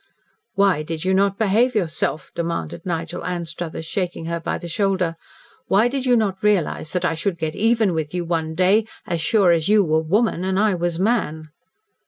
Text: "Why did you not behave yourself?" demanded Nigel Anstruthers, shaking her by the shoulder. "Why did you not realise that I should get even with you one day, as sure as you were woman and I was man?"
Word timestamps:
"Why 0.55 0.81
did 0.81 1.05
you 1.05 1.13
not 1.13 1.37
behave 1.37 1.75
yourself?" 1.75 2.31
demanded 2.33 2.87
Nigel 2.87 3.23
Anstruthers, 3.23 3.85
shaking 3.85 4.25
her 4.25 4.39
by 4.39 4.57
the 4.57 4.67
shoulder. 4.67 5.15
"Why 5.67 5.87
did 5.87 6.07
you 6.07 6.15
not 6.17 6.41
realise 6.41 6.91
that 6.93 7.05
I 7.05 7.13
should 7.13 7.37
get 7.37 7.55
even 7.55 7.93
with 7.93 8.11
you 8.11 8.25
one 8.25 8.55
day, 8.55 8.87
as 9.05 9.21
sure 9.21 9.51
as 9.51 9.69
you 9.69 9.83
were 9.83 10.01
woman 10.01 10.43
and 10.43 10.59
I 10.59 10.73
was 10.73 10.97
man?" 10.97 11.49